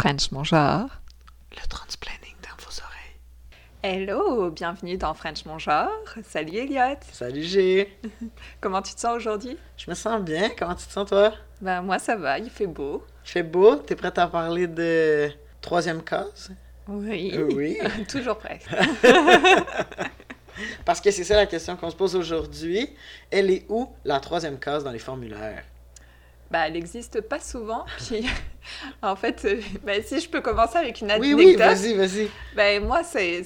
French 0.00 0.32
Mon 0.32 0.44
Genre. 0.44 0.88
Le 1.50 1.68
transplanning 1.68 2.34
dans 2.42 2.56
vos 2.64 2.72
oreilles. 2.80 3.18
Hello, 3.82 4.50
bienvenue 4.50 4.96
dans 4.96 5.12
French 5.12 5.44
Mon 5.44 5.58
Genre. 5.58 5.90
Salut 6.24 6.56
Elliot. 6.56 6.96
Salut 7.12 7.42
G. 7.42 7.98
Comment 8.62 8.80
tu 8.80 8.94
te 8.94 9.00
sens 9.00 9.14
aujourd'hui? 9.14 9.58
Je 9.76 9.90
me 9.90 9.94
sens 9.94 10.22
bien. 10.22 10.48
Comment 10.58 10.74
tu 10.74 10.86
te 10.86 10.92
sens 10.92 11.06
toi? 11.06 11.34
Ben 11.60 11.82
moi 11.82 11.98
ça 11.98 12.16
va, 12.16 12.38
il 12.38 12.48
fait 12.48 12.66
beau. 12.66 13.04
Il 13.26 13.30
fait 13.30 13.42
beau. 13.42 13.76
T'es 13.76 13.94
prête 13.94 14.16
à 14.16 14.26
parler 14.26 14.66
de 14.68 15.30
troisième 15.60 16.02
case? 16.02 16.50
Oui. 16.88 17.36
Oui. 17.54 17.76
Toujours 18.08 18.38
prête. 18.38 18.66
Parce 20.86 21.02
que 21.02 21.10
c'est 21.10 21.24
ça 21.24 21.36
la 21.36 21.44
question 21.44 21.76
qu'on 21.76 21.90
se 21.90 21.96
pose 21.96 22.16
aujourd'hui. 22.16 22.88
Elle 23.30 23.50
est 23.50 23.66
où 23.68 23.86
la 24.06 24.18
troisième 24.18 24.58
case 24.58 24.82
dans 24.82 24.92
les 24.92 24.98
formulaires? 24.98 25.62
Ben, 26.50 26.62
elle 26.62 26.72
n'existe 26.72 27.20
pas 27.20 27.38
souvent. 27.38 27.84
Puis, 27.98 28.26
en 29.02 29.16
fait, 29.16 29.44
euh, 29.44 29.60
ben, 29.84 30.02
si 30.02 30.20
je 30.20 30.28
peux 30.28 30.40
commencer 30.40 30.78
avec 30.78 31.00
une 31.00 31.10
Oui, 31.14 31.32
anecdote. 31.32 31.36
oui, 31.36 31.56
vas-y, 31.56 31.94
vas-y. 31.94 32.30
Ben, 32.54 32.84
moi, 32.84 33.02
c'est, 33.04 33.44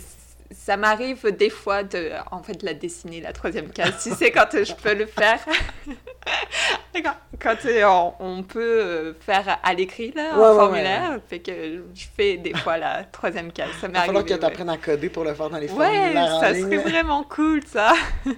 ça 0.50 0.76
m'arrive 0.76 1.26
des 1.36 1.50
fois 1.50 1.82
de, 1.82 2.12
en 2.30 2.42
fait, 2.42 2.54
de 2.54 2.66
la 2.66 2.74
dessiner, 2.74 3.20
la 3.20 3.32
troisième 3.32 3.70
case. 3.70 4.02
tu 4.02 4.12
sais, 4.14 4.30
quand 4.30 4.52
euh, 4.54 4.64
je 4.64 4.74
peux 4.74 4.94
le 4.94 5.06
faire. 5.06 5.40
quand 6.94 7.14
quand, 7.40 7.56
euh, 7.66 7.84
on, 7.84 8.14
on 8.20 8.42
peut 8.42 9.14
faire 9.20 9.58
à 9.62 9.74
l'écrit, 9.74 10.12
là, 10.12 10.34
Ouais, 10.34 10.38
ouais, 10.38 10.44
en 10.44 10.48
ouais, 10.50 10.56
formulaire. 10.56 11.18
Fait 11.28 11.40
que 11.40 11.84
je 11.94 12.04
fais 12.16 12.36
des 12.38 12.54
fois 12.54 12.78
la 12.78 13.04
troisième 13.04 13.52
case. 13.52 13.70
Ça 13.80 13.88
Il 13.88 13.92
m'est 13.92 13.98
va 13.98 14.04
falloir 14.06 14.24
que 14.24 14.32
ouais. 14.32 14.38
tu 14.38 14.44
apprennes 14.46 14.70
à 14.70 14.78
coder 14.78 15.10
pour 15.10 15.24
le 15.24 15.34
faire 15.34 15.50
dans 15.50 15.58
les 15.58 15.68
Ouais, 15.68 15.86
formulaires 15.86 16.34
en 16.36 16.40
ça 16.40 16.52
ligne. 16.52 16.64
serait 16.64 16.78
vraiment 16.78 17.24
cool, 17.24 17.60
ça. 17.66 17.92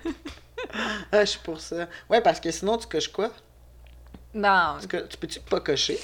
Ah, 1.12 1.20
je 1.24 1.30
suis 1.30 1.38
pour 1.40 1.60
ça. 1.60 1.86
Ouais, 2.10 2.20
parce 2.20 2.40
que 2.40 2.50
sinon, 2.50 2.76
tu 2.78 2.86
coches 2.88 3.08
quoi? 3.08 3.30
Ben, 4.34 4.78
Tu, 4.80 4.88
co- 4.88 5.06
tu 5.08 5.16
peux-tu 5.16 5.40
pas 5.40 5.60
cocher? 5.60 5.98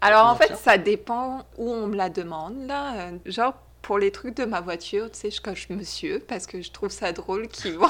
Alors 0.00 0.26
en 0.26 0.34
fait, 0.34 0.56
ça 0.56 0.78
dépend 0.78 1.44
où 1.58 1.70
on 1.70 1.86
me 1.86 1.96
la 1.96 2.08
demande 2.08 2.66
là. 2.66 2.94
Euh, 2.94 3.18
Genre 3.26 3.54
pour 3.82 3.98
les 3.98 4.10
trucs 4.10 4.36
de 4.36 4.44
ma 4.44 4.60
voiture, 4.60 5.10
tu 5.10 5.18
sais, 5.18 5.30
je 5.30 5.40
coche 5.40 5.68
monsieur 5.70 6.20
parce 6.20 6.46
que 6.46 6.62
je 6.62 6.70
trouve 6.70 6.90
ça 6.90 7.12
drôle 7.12 7.48
qu'ils 7.48 7.78
vont 7.78 7.88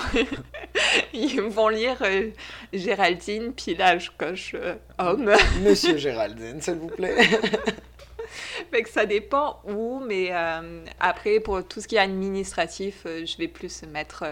ils 1.12 1.41
vont 1.42 1.69
lire 1.69 1.98
euh, 2.02 2.30
Géraldine, 2.72 3.52
puis 3.52 3.75
là 3.75 3.98
je 3.98 4.11
coche 4.17 4.55
euh, 4.55 4.77
homme. 4.98 5.30
Monsieur 5.62 5.97
Géraldine, 5.97 6.61
s'il 6.61 6.75
vous 6.75 6.89
plaît. 6.89 7.17
fait 8.70 8.83
que 8.83 8.89
ça 8.89 9.06
dépend 9.06 9.61
où, 9.69 10.00
mais 10.00 10.28
euh, 10.30 10.84
après 11.00 11.41
pour 11.41 11.67
tout 11.67 11.80
ce 11.80 11.89
qui 11.89 11.97
est 11.97 12.00
administratif, 12.00 13.02
je 13.05 13.36
vais 13.36 13.48
plus 13.48 13.83
mettre 13.83 14.24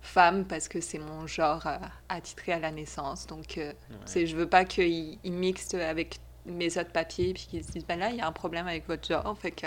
femme 0.00 0.44
parce 0.44 0.68
que 0.68 0.80
c'est 0.80 0.98
mon 0.98 1.26
genre 1.26 1.66
attitré 2.08 2.52
à 2.52 2.60
la 2.60 2.70
naissance. 2.70 3.26
Donc 3.26 3.58
sais, 4.04 4.26
je 4.26 4.36
veux 4.36 4.48
pas 4.48 4.64
qu'ils 4.64 5.18
ils 5.24 5.32
mixent 5.32 5.74
avec 5.74 6.20
mes 6.48 6.78
autres 6.78 6.92
papiers 6.92 7.32
puis 7.34 7.46
qu'ils 7.48 7.64
se 7.64 7.72
disent 7.72 7.86
ben 7.86 7.98
là 7.98 8.10
il 8.10 8.16
y 8.16 8.20
a 8.20 8.26
un 8.26 8.32
problème 8.32 8.66
avec 8.66 8.86
votre 8.86 9.06
genre, 9.06 9.36
fait 9.38 9.50
que, 9.50 9.66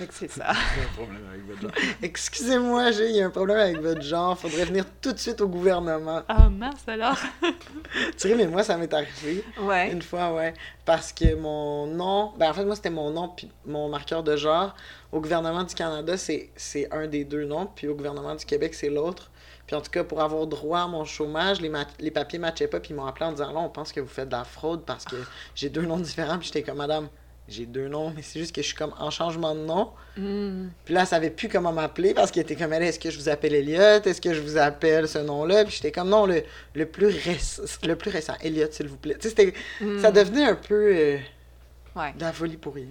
fait 0.00 0.06
que 0.06 0.14
c'est 0.14 0.30
ça. 0.30 0.52
Il 0.76 0.80
y 0.80 0.84
a 0.84 0.88
un 0.88 0.92
problème 0.94 1.26
avec 1.28 1.44
votre 1.44 1.60
genre. 1.60 1.70
Excusez-moi, 2.02 2.90
j'ai 2.92 3.10
il 3.10 3.16
y 3.16 3.20
a 3.20 3.26
un 3.26 3.30
problème 3.30 3.58
avec 3.58 3.80
votre 3.80 4.00
genre. 4.00 4.38
Faudrait 4.38 4.64
venir 4.64 4.86
tout 5.02 5.12
de 5.12 5.18
suite 5.18 5.42
au 5.42 5.48
gouvernement. 5.48 6.22
Ah 6.26 6.48
mince 6.48 6.88
alors. 6.88 7.18
Tu 7.92 8.28
sais, 8.28 8.34
mais 8.34 8.46
moi, 8.46 8.62
ça 8.62 8.78
m'est 8.78 8.92
arrivé. 8.94 9.44
Ouais. 9.60 9.92
Une 9.92 10.00
fois, 10.00 10.32
ouais. 10.32 10.54
Parce 10.86 11.12
que 11.12 11.34
mon 11.34 11.86
nom, 11.86 12.32
ben 12.38 12.48
en 12.48 12.54
fait, 12.54 12.64
moi, 12.64 12.76
c'était 12.76 12.88
mon 12.88 13.10
nom, 13.10 13.28
puis 13.28 13.50
mon 13.66 13.90
marqueur 13.90 14.22
de 14.22 14.36
genre. 14.36 14.74
Au 15.12 15.20
gouvernement 15.20 15.64
du 15.64 15.74
Canada, 15.74 16.16
c'est 16.16 16.48
c'est 16.56 16.90
un 16.94 17.06
des 17.06 17.24
deux 17.24 17.44
noms, 17.44 17.66
puis 17.66 17.86
au 17.86 17.94
gouvernement 17.94 18.34
du 18.34 18.46
Québec, 18.46 18.74
c'est 18.74 18.88
l'autre. 18.88 19.29
Puis 19.70 19.76
en 19.76 19.82
tout 19.82 19.90
cas, 19.92 20.02
pour 20.02 20.20
avoir 20.20 20.48
droit 20.48 20.80
à 20.80 20.86
mon 20.88 21.04
chômage, 21.04 21.60
les, 21.60 21.70
les 22.00 22.10
papiers 22.10 22.40
matchaient 22.40 22.66
pas, 22.66 22.80
puis 22.80 22.90
ils 22.90 22.96
m'ont 22.96 23.06
appelé 23.06 23.26
en 23.26 23.30
disant 23.30 23.52
là, 23.52 23.60
on 23.60 23.68
pense 23.68 23.92
que 23.92 24.00
vous 24.00 24.08
faites 24.08 24.26
de 24.28 24.32
la 24.34 24.42
fraude 24.42 24.82
parce 24.84 25.04
que 25.04 25.14
j'ai 25.54 25.68
deux 25.68 25.82
noms 25.82 25.98
différents, 25.98 26.38
puis 26.38 26.48
j'étais 26.48 26.64
comme 26.64 26.78
madame. 26.78 27.06
J'ai 27.46 27.66
deux 27.66 27.86
noms, 27.86 28.12
mais 28.14 28.22
c'est 28.22 28.40
juste 28.40 28.52
que 28.52 28.62
je 28.62 28.66
suis 28.66 28.74
comme 28.76 28.92
en 28.98 29.10
changement 29.10 29.54
de 29.54 29.60
nom. 29.60 29.90
Hmm. 30.16 30.70
Puis 30.84 30.92
là, 30.92 31.02
elle 31.02 31.06
savait 31.06 31.30
plus 31.30 31.48
comment 31.48 31.70
m'appeler 31.72 32.14
parce 32.14 32.32
qu'elle 32.32 32.42
était 32.42 32.56
comme 32.56 32.72
elle, 32.72 32.82
est-ce 32.82 32.98
que 32.98 33.10
je 33.12 33.18
vous 33.18 33.28
appelle 33.28 33.54
Elliot? 33.54 34.02
Est-ce 34.04 34.20
que 34.20 34.34
je 34.34 34.40
vous 34.40 34.56
appelle 34.56 35.06
ce 35.06 35.18
nom-là? 35.18 35.64
Puis 35.64 35.74
j'étais 35.76 35.92
comme 35.92 36.08
non, 36.08 36.26
le, 36.26 36.42
le, 36.74 36.86
plus, 36.86 37.06
récent, 37.06 37.62
le 37.84 37.94
plus 37.94 38.10
récent, 38.10 38.34
Elliot, 38.40 38.66
s'il 38.72 38.88
vous 38.88 38.96
plaît. 38.96 39.14
Tu 39.20 39.28
sais, 39.28 39.34
c'était- 39.36 39.54
Hmm. 39.80 40.00
ça 40.00 40.10
devenait 40.10 40.46
un 40.46 40.56
peu 40.56 40.92
euh, 40.96 41.18
Ouais. 41.94 42.12
de 42.16 42.20
la 42.20 42.32
folie 42.32 42.56
pour 42.56 42.74
rien. 42.74 42.86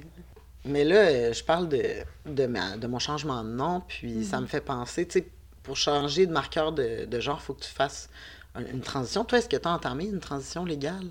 Mais 0.63 0.85
là, 0.85 0.95
euh, 0.95 1.34
je 1.34 1.44
parle 1.44 1.68
de, 1.68 1.81
de, 2.25 2.45
ma, 2.45 2.78
de 2.78 2.88
mon 2.88 3.00
changement 3.00 3.44
de 3.44 3.50
nom, 3.50 3.81
puis 3.85 4.23
ça 4.25 4.39
me 4.39 4.47
fait 4.47 4.62
penser, 4.62 5.06
tu 5.06 5.19
sais, 5.19 5.28
pour 5.69 5.78
changer 5.78 6.25
de 6.25 6.31
marqueur 6.31 6.72
de, 6.72 7.06
de 7.06 7.19
genre, 7.19 7.38
il 7.40 7.46
faut 7.46 7.53
que 7.53 7.63
tu 7.63 7.69
fasses 7.69 8.09
un- 8.56 8.66
une 8.66 8.81
transition. 8.81 9.24
Toi, 9.24 9.38
est-ce 9.38 9.47
que 9.47 9.56
tu 9.56 9.68
as 9.68 9.72
entamé 9.72 10.06
une 10.06 10.19
transition 10.19 10.66
légale 10.66 11.06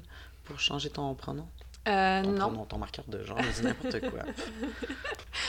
pour 0.47 0.59
changer 0.59 0.91
ton 0.91 1.15
pronom? 1.15 1.47
Euh, 1.87 2.25
Ton 2.25 2.31
non, 2.33 2.39
pronom, 2.49 2.65
ton 2.65 2.79
marqueur 2.79 3.05
de 3.07 3.23
genre, 3.23 3.39
dis 3.39 3.63
n'importe 3.63 4.01
quoi. 4.11 4.19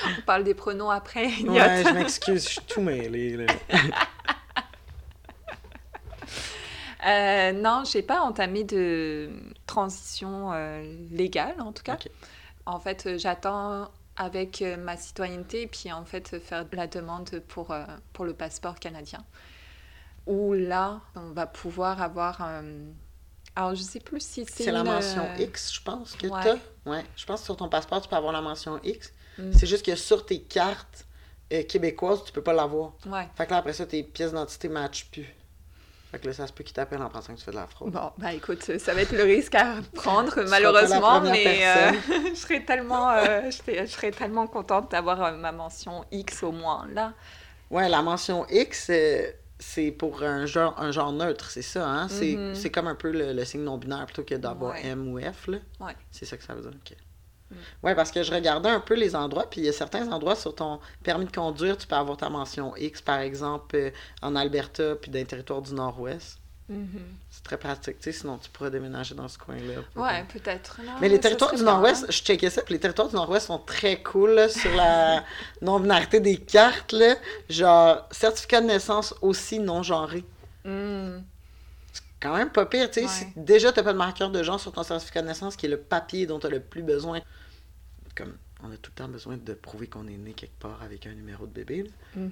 on 0.20 0.22
parle 0.28 0.44
des 0.44 0.54
pronoms 0.54 0.92
après. 0.92 1.26
Ouais, 1.42 1.84
je 1.84 1.92
m'excuse, 1.92 2.44
je 2.44 2.50
suis 2.50 2.62
tout 2.62 2.82
mêlé, 2.82 3.36
là. 3.36 3.46
Euh, 7.08 7.54
non, 7.54 7.84
j'ai 7.90 8.02
pas 8.02 8.20
entamé 8.20 8.66
de 8.66 9.30
transition 9.66 10.52
euh, 10.52 10.84
légale 11.12 11.56
en 11.62 11.72
tout 11.72 11.82
cas. 11.82 11.94
Ok. 11.94 12.10
En 12.66 12.78
fait, 12.80 13.18
j'attends 13.18 13.90
avec 14.20 14.62
euh, 14.62 14.78
ma 14.78 14.98
citoyenneté, 14.98 15.66
puis 15.66 15.92
en 15.92 16.06
fait 16.06 16.38
faire 16.40 16.66
la 16.74 16.86
demande 16.88 17.42
pour, 17.48 17.72
euh, 17.72 17.86
pour 18.14 18.26
le 18.26 18.34
passeport 18.34 18.78
canadien. 18.78 19.26
Où 20.28 20.54
là, 20.54 21.02
on 21.16 21.32
va 21.32 21.48
pouvoir 21.48 22.02
avoir. 22.02 22.42
euh, 22.42 22.92
alors, 23.56 23.74
je 23.74 23.82
sais 23.82 24.00
plus 24.00 24.20
si 24.20 24.46
c'est. 24.46 24.66
C'est 24.66 24.72
la 24.72 24.84
mention 24.84 25.24
euh, 25.24 25.44
X, 25.44 25.74
je 25.74 25.82
pense, 25.82 26.16
que 26.16 26.28
ouais. 26.28 26.44
t'as. 26.44 26.58
Ouais. 26.86 27.04
Je 27.16 27.26
pense 27.26 27.40
que 27.40 27.46
sur 27.46 27.58
ton 27.58 27.70
passeport, 27.70 28.02
tu 28.02 28.10
peux 28.10 28.16
avoir 28.16 28.34
la 28.34 28.42
mention 28.42 28.80
X. 28.84 29.12
Mm. 29.38 29.54
C'est 29.54 29.66
juste 29.66 29.86
que 29.86 29.96
sur 29.96 30.26
tes 30.26 30.42
cartes 30.42 31.08
euh, 31.52 31.64
québécoises, 31.64 32.24
tu 32.26 32.32
peux 32.32 32.44
pas 32.44 32.54
l'avoir. 32.54 32.94
Ouais. 33.08 33.28
Fait 33.36 33.46
que 33.46 33.52
là, 33.52 33.58
après 33.58 33.74
ça, 33.74 33.86
tes 33.86 34.04
pièces 34.04 34.30
d'identité 34.30 34.70
matchent 34.70 35.10
plus. 35.10 35.34
Fait 36.12 36.18
que 36.20 36.26
là, 36.28 36.34
ça 36.34 36.48
se 36.48 36.54
peut 36.54 36.64
qu'ils 36.64 36.74
t'appellent 36.74 37.02
en 37.04 37.10
pensant 37.10 37.34
que 37.34 37.38
tu 37.40 37.46
fais 37.46 37.52
de 37.52 37.56
la 37.58 37.68
fraude. 37.68 37.92
Bon, 37.92 38.12
bah 38.18 38.34
écoute, 38.34 38.64
ça 38.80 38.94
va 38.96 39.02
être 39.02 39.12
le 39.12 39.24
risque 39.24 39.54
à 39.54 39.76
prendre 39.94 40.34
malheureusement, 40.48 41.22
mais 41.22 41.68
euh, 41.68 41.92
je 42.30 42.36
serais 42.36 42.64
tellement, 42.66 43.12
euh, 43.12 43.42
je 43.46 43.52
serais- 43.58 43.86
je 43.86 43.92
serais 43.92 44.12
tellement 44.12 44.48
contente 44.48 44.90
d'avoir 44.92 45.24
euh, 45.24 45.32
ma 45.38 45.52
mention 45.52 46.04
X 46.12 46.42
au 46.44 46.52
moins 46.52 46.88
là. 46.94 47.14
Ouais, 47.70 47.88
la 47.90 48.02
mention 48.02 48.48
X, 48.50 48.90
c'est 49.60 49.92
pour 49.92 50.24
un 50.24 50.48
genre, 50.48 50.74
un 50.82 50.92
genre 50.92 51.12
neutre, 51.12 51.52
c'est 51.52 51.62
ça, 51.62 51.88
hein? 51.88 52.08
C'est 52.08 52.38
Mhm. 52.38 52.56
c'est 52.56 52.72
comme 52.72 52.88
un 52.88 52.96
peu 52.96 53.12
le, 53.12 53.32
le 53.34 53.46
signe 53.46 53.62
non-binaire 53.62 54.06
plutôt 54.08 54.24
que 54.24 54.34
d'avoir 54.36 54.74
Ouais. 54.74 54.86
M 54.88 55.08
ou 55.14 55.20
F, 55.20 55.48
là. 55.48 55.58
Ouais. 55.80 55.96
C'est 56.10 56.26
ça 56.26 56.38
que 56.38 56.44
ça 56.44 56.56
veut 56.56 56.62
dire, 56.62 56.72
ok. 56.74 56.98
Mm. 57.52 57.56
Ouais, 57.84 57.96
parce 57.96 58.12
que 58.12 58.24
je 58.24 58.32
regardais 58.32 58.70
un 58.70 58.80
peu 58.80 58.96
les 58.96 59.16
endroits, 59.16 59.50
puis 59.50 59.62
il 59.62 59.66
y 59.66 59.70
a 59.70 59.74
certains 59.74 60.12
endroits 60.12 60.36
sur 60.36 60.56
ton 60.56 60.80
permis 61.04 61.26
de 61.26 61.32
conduire, 61.32 61.78
tu 61.78 61.88
peux 61.88 61.96
avoir 61.96 62.18
ta 62.18 62.30
mention 62.30 62.76
X, 62.76 63.02
par 63.02 63.20
exemple, 63.20 63.76
euh, 63.76 63.92
en 64.22 64.36
Alberta, 64.36 64.96
puis 64.96 65.12
dans 65.12 65.20
les 65.20 65.26
territoires 65.26 65.62
du 65.62 65.74
Nord-Ouest. 65.74 66.40
C'est 67.32 67.44
très 67.44 67.58
pratique, 67.58 67.98
tu 67.98 68.12
sais, 68.12 68.20
sinon 68.20 68.38
tu 68.38 68.50
pourrais 68.52 68.70
déménager 68.70 69.16
dans 69.16 69.28
ce 69.28 69.40
coin-là. 69.40 69.82
Ouais, 69.96 70.24
peut-être. 70.32 70.80
Non, 70.86 70.92
Mais 71.02 71.10
les 71.10 71.20
territoires 71.20 71.56
du 71.56 71.64
Nord-Ouest, 71.64 72.06
je 72.10 72.22
checkais 72.22 72.52
ça, 72.52 72.62
puis 72.62 72.76
les 72.76 72.80
territoires 72.80 73.10
du 73.10 73.16
Nord-Ouest 73.16 73.48
sont 73.48 73.58
très 73.58 74.02
cool 74.04 74.32
là, 74.32 74.50
sur 74.50 74.74
la 74.76 75.24
non-binarité 75.64 76.20
des 76.20 76.38
cartes, 76.38 76.92
là. 76.92 77.16
Genre, 77.50 78.08
certificat 78.12 78.62
de 78.62 78.68
naissance 78.68 79.16
aussi 79.22 79.58
non-genré. 79.58 80.24
Hmm. 80.64 81.22
Quand 82.22 82.36
même 82.36 82.50
pas 82.50 82.66
pire, 82.66 82.90
tu 82.92 83.00
sais. 83.00 83.06
Ouais. 83.06 83.12
Si 83.12 83.28
déjà 83.38 83.72
t'as 83.72 83.84
pas 83.84 83.94
de 83.94 83.98
marqueur 83.98 84.30
de 84.30 84.44
genre 84.44 84.60
sur 84.60 84.72
ton 84.72 84.84
certificat 84.84 85.22
de 85.22 85.28
naissance, 85.28 85.56
qui 85.56 85.66
est 85.68 85.70
le 85.70 85.80
papier 85.80 86.26
dont 86.26 86.40
t'as 86.40 86.50
le 86.50 86.60
plus 86.60 86.84
besoin. 86.84 87.22
Comme, 88.16 88.36
on 88.62 88.72
a 88.72 88.78
tout 88.78 88.92
le 88.92 89.04
temps 89.04 89.08
besoin 89.08 89.38
de 89.38 89.54
prouver 89.54 89.88
qu'on 89.88 90.08
est 90.08 90.18
né 90.18 90.34
quelque 90.34 90.60
part 90.60 90.82
avec 90.84 91.08
un 91.08 91.14
numéro 91.14 91.46
de 91.48 91.52
bébé. 91.52 91.84
là. 91.84 92.24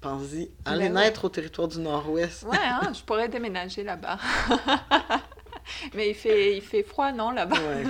Pense-y, 0.00 0.50
allez 0.64 0.88
Ben 0.88 0.96
ouais. 0.96 1.02
naître 1.02 1.26
au 1.26 1.28
territoire 1.28 1.68
du 1.68 1.78
Nord-Ouest. 1.78 2.44
Ouais, 2.44 2.56
hein, 2.58 2.90
je 2.94 3.02
pourrais 3.02 3.28
déménager 3.28 3.84
là-bas. 3.84 4.18
Mais 5.94 6.08
il 6.08 6.14
fait, 6.14 6.56
il 6.56 6.62
fait 6.62 6.82
froid, 6.82 7.12
non, 7.12 7.30
là-bas? 7.30 7.56
Ouais. 7.56 7.84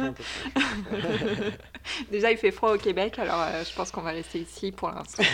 Déjà, 2.11 2.33
il 2.33 2.37
fait 2.37 2.51
froid 2.51 2.75
au 2.75 2.79
Québec, 2.79 3.17
alors 3.21 3.41
euh, 3.41 3.63
je 3.65 3.73
pense 3.75 3.93
qu'on 3.93 4.03
va 4.03 4.11
rester 4.11 4.41
ici 4.41 4.73
pour 4.73 4.91
l'instant. 4.91 5.23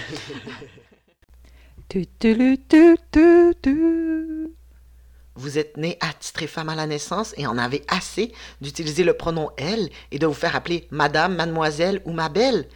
Vous 5.37 5.59
êtes 5.59 5.77
né 5.77 5.99
attitré 6.00 6.47
femme 6.47 6.71
à 6.71 6.75
la 6.75 6.87
naissance 6.87 7.35
et 7.37 7.47
en 7.47 7.59
avez 7.59 7.85
assez 7.88 8.33
d'utiliser 8.61 9.05
le 9.05 9.15
pronom 9.15 9.50
elle 9.59 9.91
et 10.11 10.19
de 10.19 10.27
vous 10.27 10.33
faire 10.33 10.56
appeler 10.56 10.88
madame, 10.91 11.37
mademoiselle 11.37 12.00
ou 12.05 12.12
ma 12.12 12.29
belle? 12.29 12.67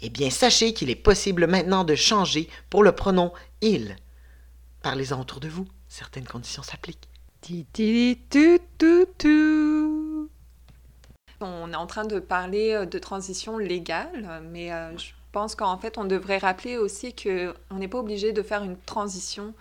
Eh 0.00 0.10
bien, 0.10 0.30
sachez 0.30 0.72
qu'il 0.74 0.90
est 0.90 0.96
possible 0.96 1.46
maintenant 1.46 1.84
de 1.84 1.94
changer 1.94 2.48
pour 2.70 2.82
le 2.82 2.92
pronom 2.92 3.32
il. 3.60 3.96
Parlez-en 4.82 5.20
autour 5.20 5.40
de 5.40 5.48
vous. 5.48 5.66
Certaines 5.88 6.26
conditions 6.26 6.62
s'appliquent. 6.62 7.08
On 11.40 11.72
est 11.72 11.76
en 11.76 11.86
train 11.86 12.04
de 12.04 12.18
parler 12.18 12.72
euh, 12.72 12.84
de 12.84 12.98
transition 12.98 13.58
légale, 13.58 14.42
mais 14.50 14.72
euh, 14.72 14.96
je 14.98 15.10
pense 15.32 15.54
qu'en 15.54 15.78
fait, 15.78 15.98
on 15.98 16.04
devrait 16.04 16.38
rappeler 16.38 16.78
aussi 16.78 17.14
qu'on 17.14 17.76
n'est 17.76 17.88
pas 17.88 17.98
obligé 17.98 18.32
de 18.32 18.42
faire 18.42 18.64
une 18.64 18.76
transition 18.76 19.54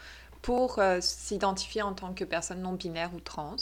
pour 0.48 0.80
euh, 0.80 1.00
s'identifier 1.02 1.82
en 1.82 1.94
tant 1.94 2.14
que 2.14 2.24
personne 2.24 2.62
non 2.62 2.72
binaire 2.72 3.14
ou 3.14 3.20
trans. 3.20 3.58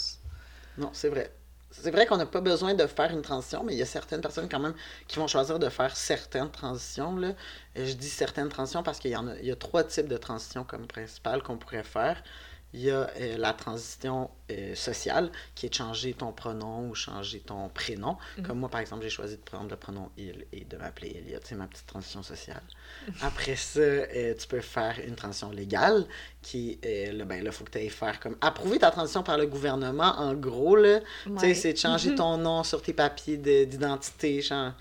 Non, 0.78 0.92
c'est 0.94 1.10
vrai. 1.10 1.36
c'est 1.72 1.90
vrai 1.90 2.06
qu'on 2.06 2.18
n'a 2.18 2.28
pas 2.28 2.42
besoin 2.42 2.76
de 2.76 2.86
faire 2.86 3.10
une 3.10 3.24
transition, 3.24 3.64
mais 3.64 3.74
il 3.74 3.80
y 3.80 3.82
a 3.82 3.88
certaines 3.88 4.22
personnes 4.22 4.48
quand 4.48 4.60
même 4.60 4.76
qui 5.08 5.18
vont 5.18 5.26
choisir 5.26 5.58
de 5.58 5.68
faire 5.70 5.98
certaines 5.98 6.52
transitions. 6.52 7.18
Et 7.74 7.88
je 7.88 7.94
dis 7.96 8.10
certaines 8.10 8.50
transitions 8.50 8.84
parce 8.84 9.00
qu'il 9.00 9.10
y 9.10 9.46
y 9.48 9.52
a 9.52 9.56
trois 9.56 9.84
types 9.84 10.08
de 10.08 10.18
transitions 10.18 10.64
comme 10.64 10.86
principales 10.86 11.42
qu'on 11.42 11.58
pourrait 11.58 11.84
faire. 11.84 12.22
Il 12.78 12.82
y 12.82 12.92
a 12.92 13.10
euh, 13.22 13.38
la 13.38 13.54
transition 13.54 14.30
euh, 14.52 14.76
sociale, 14.76 15.32
qui 15.56 15.66
est 15.66 15.70
de 15.70 15.76
changer 15.76 16.14
ton 16.14 16.34
pronom 16.34 16.90
ou 16.90 16.94
changer 16.96 17.40
ton 17.40 17.70
prénom. 17.70 18.18
Mhm. 18.38 18.46
Comme 18.46 18.60
moi, 18.60 18.68
par 18.70 18.82
exemple, 18.82 19.02
j'ai 19.04 19.10
choisi 19.10 19.38
de 19.38 19.42
prendre 19.42 19.70
le 19.70 19.78
pronom 19.78 20.10
il 20.18 20.46
et 20.52 20.66
de 20.66 20.76
m'appeler 20.76 21.16
Elliot. 21.26 21.40
C'est 21.44 21.56
ma 21.56 21.68
petite 21.68 21.88
transition 21.88 22.22
sociale. 22.22 22.62
Après 23.22 23.56
ça, 23.56 23.80
euh, 23.80 24.34
tu 24.38 24.46
peux 24.48 24.60
faire 24.60 25.00
une 25.08 25.16
transition 25.16 25.52
légale, 25.52 26.06
qui 26.42 26.78
est, 26.84 27.14
là, 27.14 27.24
ben 27.24 27.42
là, 27.44 27.52
faut 27.54 27.64
que 27.64 27.72
tu 27.72 27.78
ailles 27.78 27.90
faire 27.90 28.20
comme 28.20 28.36
approuver 28.42 28.78
ta 28.78 28.92
transition 28.92 29.24
par 29.24 29.38
le 29.38 29.46
gouvernement. 29.48 30.14
En 30.20 30.34
gros, 30.34 30.76
là, 30.76 31.00
tu 31.00 31.06
sais, 31.40 31.46
Ouais. 31.48 31.54
c'est 31.54 31.74
de 31.74 31.78
changer 31.78 32.14
ton 32.14 32.38
nom 32.38 32.64
sur 32.66 32.82
tes 32.82 32.94
papiers 32.94 33.38
de- 33.38 33.64
d'identité, 33.64 34.42
chan- 34.42 34.74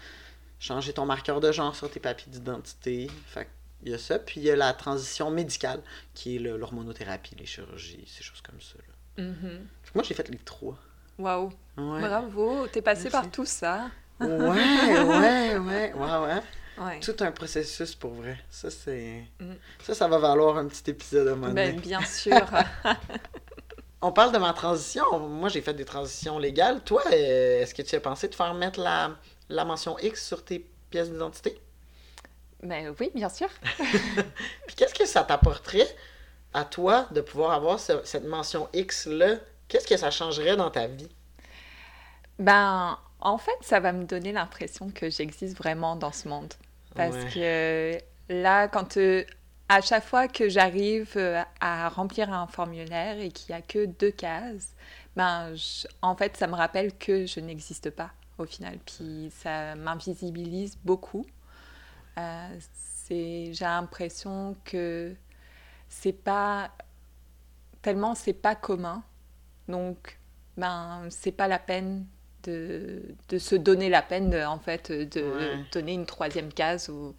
changer 0.59 0.93
ton 0.93 1.07
marqueur 1.07 1.41
de 1.41 1.53
genre 1.53 1.77
sur 1.77 1.89
tes 1.91 2.01
papiers 2.01 2.27
d'identité. 2.33 3.09
Fait 3.27 3.45
que 3.45 3.51
il 3.85 3.91
y 3.91 3.95
a 3.95 3.99
ça. 3.99 4.19
Puis 4.19 4.41
il 4.41 4.45
y 4.45 4.51
a 4.51 4.57
la 4.57 4.73
transition 4.73 5.31
médicale, 5.31 5.81
qui 6.15 6.37
est 6.37 6.39
le- 6.41 6.57
l'hormonothérapie, 6.57 7.37
les 7.39 7.47
chirurgies, 7.47 8.05
ces 8.09 8.23
choses 8.25 8.41
comme 8.41 8.61
ça. 8.61 8.75
là. 8.79 9.25
Mhm. 9.25 9.67
Que 9.85 9.91
moi, 9.95 10.03
j'ai 10.03 10.15
fait 10.15 10.29
les 10.29 10.39
trois. 10.39 10.77
Waouh, 11.19 11.53
Ouais. 11.77 12.01
bravo, 12.01 12.67
t'es 12.67 12.83
passé 12.83 13.09
par 13.11 13.31
tout 13.31 13.45
ça. 13.47 13.91
Ouais, 14.19 14.27
ouais, 14.29 15.59
ouais, 15.59 15.59
ouais, 15.59 15.93
ouais. 15.95 16.43
Ouais. 16.77 16.99
Tout 16.99 17.15
un 17.21 17.31
processus 17.31 17.95
pour 17.95 18.15
vrai. 18.15 18.37
Ça, 18.51 18.69
c'est. 18.69 19.23
Mm. 19.39 19.53
Ça, 19.81 19.95
ça 19.95 20.09
va 20.09 20.19
valoir 20.19 20.57
un 20.59 20.67
petit 20.67 20.91
épisode 20.91 21.29
à 21.29 21.35
donné. 21.37 21.53
Ben, 21.55 21.81
bien 21.81 22.01
sûr. 22.05 22.35
On 24.03 24.11
parle 24.13 24.33
de 24.33 24.39
ma 24.39 24.53
transition. 24.53 25.19
Moi, 25.21 25.49
j'ai 25.49 25.61
fait 25.61 25.73
des 25.75 25.85
transitions 25.85 26.39
légales. 26.39 26.83
Toi, 26.83 27.03
euh, 27.13 27.63
est-ce 27.63 27.75
que 27.75 27.83
tu 27.83 27.95
as 27.95 28.01
pensé 28.01 28.27
de 28.29 28.35
faire 28.35 28.53
mettre 28.55 28.81
la, 28.81 29.13
la 29.49 29.65
mention 29.65 29.97
X 30.01 30.27
sur 30.27 30.45
tes 30.45 30.67
pièces 30.91 31.11
d'identité? 31.11 31.59
Ben 32.65 32.95
oui, 33.01 33.11
bien 33.15 33.29
sûr. 33.29 33.49
Puis 34.67 34.77
qu'est-ce 34.77 34.95
que 34.95 35.07
ça 35.07 35.23
t'apporterait 35.25 35.89
à 36.55 36.65
toi 36.65 37.09
de 37.13 37.21
pouvoir 37.21 37.53
avoir 37.53 37.81
ce- 37.81 38.05
cette 38.05 38.25
mention 38.27 38.69
X-là? 38.73 39.37
Qu'est-ce 39.69 39.87
que 39.87 39.97
ça 39.97 40.11
changerait 40.11 40.57
dans 40.57 40.71
ta 40.71 40.87
vie? 40.89 41.09
Ben, 42.39 42.99
en 43.21 43.39
fait, 43.39 43.53
ça 43.63 43.81
va 43.81 43.93
me 43.93 44.05
donner 44.05 44.33
l'impression 44.33 44.91
que 44.91 45.11
j'existe 45.11 45.57
vraiment 45.57 45.97
dans 45.97 46.13
ce 46.13 46.29
monde. 46.29 46.53
Parce 46.95 47.17
Ouais. 47.17 47.31
que 47.33 47.99
là, 48.29 48.69
quand 48.69 48.97
euh, 48.97 49.25
à 49.69 49.81
chaque 49.81 50.05
fois 50.05 50.29
que 50.29 50.49
j'arrive 50.49 51.13
euh, 51.17 51.43
à 51.61 51.89
remplir 51.89 52.33
un 52.33 52.47
formulaire 52.47 53.19
et 53.19 53.31
qu'il 53.31 53.55
n'y 53.55 53.59
a 53.61 53.63
que 53.63 53.87
deux 53.87 54.11
cases, 54.11 54.75
ben, 55.17 55.55
je- 55.55 55.87
en 56.03 56.17
fait, 56.17 56.37
ça 56.37 56.47
me 56.47 56.55
rappelle 56.55 56.97
que 56.97 57.27
je 57.27 57.41
n'existe 57.41 57.91
pas 57.91 58.11
au 58.39 58.47
final. 58.47 58.79
Puis 58.87 59.33
ça 59.43 59.75
m'invisibilise 59.77 60.77
beaucoup. 60.85 61.27
Euh, 62.19 62.49
j'ai 63.11 63.53
l'impression 63.61 64.57
que 64.65 65.15
c'est 65.89 66.13
pas 66.13 66.73
tellement 67.83 68.15
c'est 68.15 68.33
pas 68.33 68.55
commun. 68.55 69.03
Donc, 69.69 70.19
ben, 70.57 71.07
c'est 71.11 71.33
pas 71.33 71.49
la 71.49 71.59
peine 71.59 72.07
de, 72.45 73.03
de 73.29 73.39
se 73.39 73.57
donner 73.57 73.89
la 73.91 74.03
peine, 74.03 74.31
de, 74.31 74.45
en 74.45 74.59
fait, 74.59 74.93
de 74.93 75.23
Ouais. 75.23 75.65
donner 75.73 75.95
une 75.95 76.07
troisième 76.07 76.53
case 76.53 76.89
ou 76.91 77.15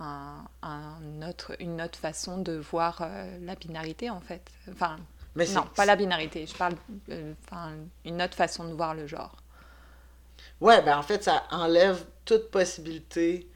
un, 0.00 0.44
un 0.62 1.22
autre, 1.28 1.56
une 1.60 1.82
autre 1.82 1.98
façon 1.98 2.38
de 2.38 2.54
voir 2.54 3.00
euh, 3.02 3.38
la 3.42 3.56
binarité, 3.56 4.10
en 4.10 4.20
fait. 4.20 4.50
Enfin, 4.72 4.98
Mais 5.34 5.46
non, 5.46 5.66
pas 5.76 5.86
la 5.86 5.96
binarité, 5.96 6.46
je 6.46 6.56
parle, 6.56 6.76
euh, 7.10 7.34
enfin, 7.46 7.74
une 8.04 8.22
autre 8.22 8.36
façon 8.36 8.68
de 8.68 8.74
voir 8.74 8.94
le 8.94 9.06
genre. 9.06 9.36
Ouais, 10.60 10.82
ben 10.82 10.96
en 10.98 11.02
fait, 11.02 11.24
ça 11.24 11.44
enlève 11.50 12.04
toute 12.24 12.50
possibilité 12.50 13.48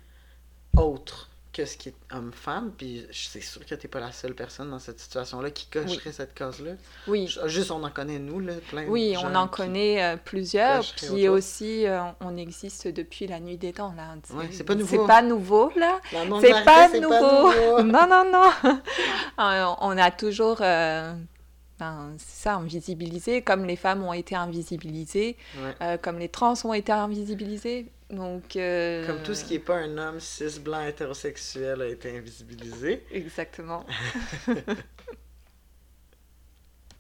autre 0.76 1.28
que 1.52 1.66
ce 1.66 1.76
qui 1.76 1.90
est 1.90 1.94
homme-femme. 2.12 2.72
Puis 2.76 3.06
c'est 3.12 3.40
sûr 3.40 3.64
que 3.66 3.74
t'es 3.74 3.88
pas 3.88 4.00
la 4.00 4.10
seule 4.12 4.34
personne 4.34 4.70
dans 4.70 4.78
cette 4.78 4.98
situation-là 5.00 5.50
qui 5.50 5.66
cocherait 5.66 6.12
cette 6.12 6.34
case-là. 6.34 6.72
Oui, 7.06 7.32
Juste, 7.46 7.70
on 7.70 7.82
en 7.84 7.90
connaît, 7.90 8.18
nous, 8.18 8.40
là, 8.40 8.54
plein 8.70 8.84
de 8.84 8.88
oui, 8.88 9.14
gens 9.14 9.30
on 9.30 9.34
en 9.34 9.48
connaît 9.48 10.02
euh, 10.02 10.16
plusieurs, 10.16 10.82
puis 10.96 11.28
aussi, 11.28 11.86
euh, 11.86 12.00
on 12.20 12.36
existe 12.36 12.88
depuis 12.88 13.26
la 13.26 13.38
nuit 13.38 13.58
des 13.58 13.72
temps, 13.72 13.94
là. 13.96 14.14
Ouais, 14.34 14.48
c'est 14.50 14.64
pas 14.64 14.74
nouveau. 14.74 15.02
C'est 15.02 15.06
pas 15.06 15.22
nouveau, 15.22 15.72
là. 15.76 16.00
C'est 16.40 16.64
pas 16.64 16.88
c'est 16.90 17.00
nouveau. 17.00 17.82
non, 17.82 18.06
non, 18.08 18.24
non. 18.30 18.50
Euh, 19.38 19.64
on 19.80 19.96
a 19.98 20.10
toujours, 20.10 20.58
euh, 20.60 21.12
ben, 21.78 22.12
c'est 22.18 22.42
ça, 22.44 22.54
invisibilisé, 22.56 23.42
comme 23.42 23.64
les 23.64 23.76
femmes 23.76 24.04
ont 24.04 24.12
été 24.12 24.36
invisibilisées, 24.36 25.36
Ouais. 25.80 25.98
comme 26.00 26.18
les 26.18 26.28
trans 26.28 26.54
ont 26.64 26.74
été 26.74 26.92
invisibilisés. 26.92 27.90
Donc, 28.12 28.56
euh, 28.56 29.06
Comme 29.06 29.22
tout 29.22 29.34
ce 29.34 29.44
qui 29.44 29.54
est 29.54 29.58
pas 29.58 29.76
un 29.78 29.96
homme 29.96 30.20
cis 30.20 30.60
blanc 30.60 30.84
hétérosexuel 30.84 31.80
a 31.80 31.86
été 31.86 32.16
invisibilisé. 32.16 33.04
Exactement. 33.10 33.86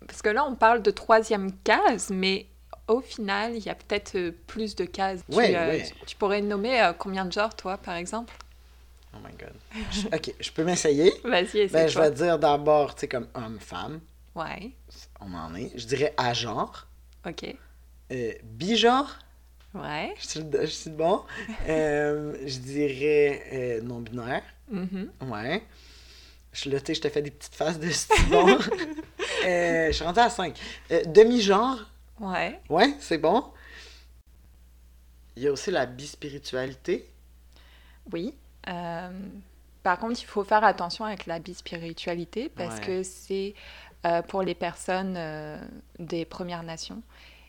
Parce 0.06 0.22
que 0.22 0.28
là, 0.30 0.44
on 0.44 0.56
parle 0.56 0.82
de 0.82 0.90
troisième 0.90 1.52
case, 1.58 2.10
mais 2.10 2.46
au 2.88 3.00
final, 3.00 3.54
il 3.56 3.64
y 3.64 3.68
a 3.68 3.74
peut-être 3.74 4.16
euh, 4.16 4.32
plus 4.46 4.74
de 4.74 4.84
cases. 4.84 5.20
Tu, 5.30 5.36
Ouais, 5.36 5.54
euh, 5.54 5.78
tu- 6.06 6.16
pourrais 6.16 6.40
nommer 6.40 6.82
euh, 6.82 6.92
combien 6.92 7.24
de 7.24 7.32
genres, 7.32 7.54
toi, 7.54 7.78
par 7.78 7.94
exemple? 7.94 8.34
Oh 9.14 9.18
my 9.24 9.32
god. 9.36 9.52
Je- 9.92 10.08
ok, 10.08 10.34
je 10.40 10.50
peux 10.50 10.64
m'essayer? 10.64 11.12
Vas-y, 11.24 11.58
essaie 11.58 11.68
Ben, 11.68 11.88
je 11.88 12.00
vais 12.00 12.10
dire 12.10 12.38
d'abord, 12.38 12.94
tu 12.94 13.02
sais, 13.02 13.08
comme 13.08 13.28
homme-femme. 13.34 14.00
Ouais, 14.34 14.72
On 15.20 15.32
en 15.34 15.54
est. 15.54 15.70
Je 15.78 15.86
dirais 15.86 16.14
à 16.16 16.32
genre. 16.32 16.86
ok. 17.26 17.54
Euh, 18.10 18.32
bigenre. 18.42 19.18
Ouais. 19.74 20.14
Je 20.20 20.26
suis 20.26 20.40
je 20.60 20.66
suis 20.66 20.90
bon. 20.90 21.22
Euh, 21.68 22.36
je 22.46 22.58
dirais 22.58 23.42
euh, 23.52 23.80
non-binaire. 23.82 24.42
mhm. 24.70 25.10
Ouais. 25.22 25.62
Je, 26.52 26.68
là, 26.68 26.78
je 26.86 27.00
te 27.00 27.08
fais 27.08 27.22
des 27.22 27.30
petites 27.30 27.54
faces 27.54 27.78
de 27.78 27.88
bon. 28.30 28.58
Euh, 29.46 29.86
je 29.88 29.92
suis 29.92 30.04
rendu 30.04 30.20
à 30.20 30.30
5. 30.30 30.56
Demi-genre. 31.06 31.78
Ouais. 32.20 32.60
Ouais, 32.68 32.94
c'est 33.00 33.18
bon. 33.18 33.42
Il 35.34 35.42
y 35.42 35.48
a 35.48 35.52
aussi 35.52 35.70
la 35.72 35.86
bispiritualité. 35.86 37.10
Oui. 38.12 38.34
Euh, 38.68 39.10
par 39.82 39.98
contre, 39.98 40.20
il 40.22 40.26
faut 40.26 40.44
faire 40.44 40.62
attention 40.62 41.04
avec 41.06 41.26
la 41.26 41.38
bispiritualité 41.40 42.50
parce 42.50 42.78
Ouais. 42.78 42.86
que 42.86 43.02
c'est 43.02 43.54
euh, 44.06 44.22
pour 44.22 44.42
les 44.42 44.54
personnes 44.54 45.14
euh, 45.16 45.58
des 45.98 46.24
Premières 46.24 46.62
Nations. 46.62 47.02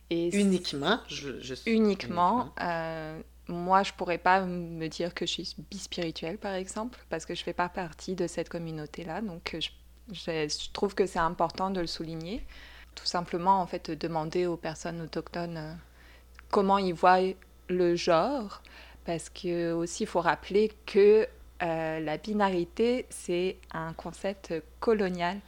Et 0.10 0.36
Uniquement. 0.38 1.00
Je, 1.08 1.40
je 1.42 1.54
suis- 1.54 1.72
uniquement. 1.72 2.54
euh, 2.62 3.20
moi, 3.48 3.84
je 3.84 3.92
pourrais 3.94 4.18
pas 4.18 4.42
me 4.46 4.88
dire 4.88 5.14
que 5.14 5.26
je 5.26 5.32
suis 5.32 5.56
bispirituelle, 5.72 6.38
par 6.38 6.54
exemple, 6.54 7.00
parce 7.10 7.26
que 7.26 7.36
je 7.36 7.44
fais 7.44 7.54
pas 7.54 7.70
partie 7.70 8.16
de 8.16 8.28
cette 8.28 8.50
communauté-là. 8.50 9.22
Donc, 9.22 9.56
je, 9.60 9.70
je- 10.14 10.48
je 10.48 10.72
trouve 10.72 10.96
que 10.96 11.06
c'est 11.06 11.20
important 11.20 11.70
de 11.70 11.82
le 11.82 11.88
souligner. 11.88 12.46
Tout 12.96 13.06
simplement, 13.06 13.60
en 13.62 13.66
fait, 13.68 13.90
demander 13.92 14.46
aux 14.46 14.58
personnes 14.58 15.02
autochtones 15.02 15.58
euh, 15.58 15.74
comment 16.52 16.78
ils 16.78 16.94
voient 16.94 17.20
le 17.70 17.96
genre, 17.96 18.62
parce 19.06 19.30
que 19.30 19.74
aussi, 19.74 20.04
il 20.04 20.08
faut 20.08 20.22
rappeler 20.22 20.72
que 20.86 21.28
euh, 21.64 22.00
la 22.00 22.18
binarité, 22.18 23.06
c'est 23.10 23.58
un 23.74 23.94
concept 23.94 24.54
colonial. 24.80 25.40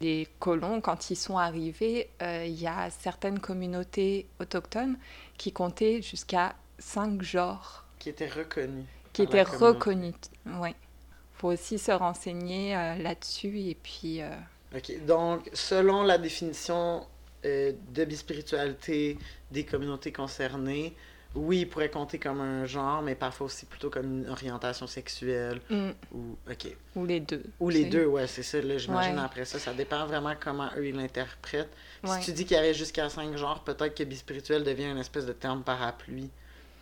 Les 0.00 0.26
colons, 0.38 0.80
quand 0.80 1.10
ils 1.10 1.16
sont 1.16 1.36
arrivés, 1.36 2.08
euh, 2.22 2.44
il 2.46 2.58
y 2.58 2.66
a 2.66 2.88
certaines 2.90 3.38
communautés 3.38 4.26
autochtones 4.40 4.96
qui 5.36 5.52
comptaient 5.52 6.00
jusqu'à 6.00 6.54
cinq 6.78 7.20
genres, 7.22 7.84
Qui 7.98 8.08
était 8.08 8.28
reconnu. 8.28 8.84
qui 9.12 9.22
étaient 9.22 9.42
reconnus. 9.42 10.14
Ouais. 10.46 10.74
faut 11.34 11.48
aussi 11.52 11.78
se 11.78 11.92
renseigner 11.92 12.74
euh, 12.76 12.94
là-dessus 12.96 13.58
et 13.60 13.74
puis... 13.74 14.22
euh, 14.22 14.30
OK. 14.74 15.04
Donc, 15.04 15.50
selon 15.52 16.02
la 16.02 16.16
définition 16.18 17.06
de 17.42 18.04
bispiritualité 18.04 19.16
des 19.50 19.64
communautés 19.64 20.12
concernées, 20.12 20.94
oui, 21.34 21.60
il 21.60 21.68
pourrait 21.68 21.90
compter 21.90 22.18
comme 22.18 22.40
un 22.40 22.64
genre, 22.64 23.02
mais 23.02 23.14
parfois 23.14 23.46
aussi 23.46 23.64
plutôt 23.66 23.88
comme 23.88 24.22
une 24.22 24.28
orientation 24.28 24.86
sexuelle 24.86 25.60
mm, 25.70 25.90
ou... 26.12 26.36
OK. 26.50 26.76
ou 26.96 27.06
les 27.06 27.20
deux. 27.20 27.44
Ou 27.60 27.68
les 27.68 27.84
deux, 27.84 28.06
ouais, 28.06 28.26
c'est 28.26 28.42
ça. 28.42 28.60
Là, 28.60 28.78
j'imagine 28.78 29.16
Ouais. 29.16 29.24
après 29.24 29.44
ça, 29.44 29.58
ça 29.58 29.72
dépend 29.72 30.06
vraiment 30.06 30.34
comment 30.38 30.68
eux, 30.76 30.88
ils 30.88 30.96
l'interprètent. 30.96 31.70
Ouais. 32.02 32.20
Si 32.20 32.26
tu 32.26 32.32
dis 32.32 32.44
qu'il 32.44 32.56
y 32.56 32.60
avait 32.60 32.74
jusqu'à 32.74 33.08
cinq 33.08 33.36
genres, 33.36 33.62
peut-être 33.62 33.94
que 33.94 34.02
bispirituel 34.02 34.64
devient 34.64 34.86
une 34.90 34.98
espèce 34.98 35.26
de 35.26 35.32
terme 35.32 35.62
parapluie 35.62 36.30